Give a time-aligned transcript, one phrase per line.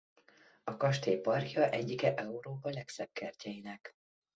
[0.63, 3.95] A kastély parkja egyike Európa legszebb kertjeinek.